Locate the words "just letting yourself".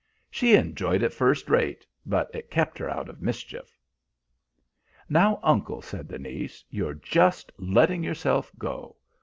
6.95-8.51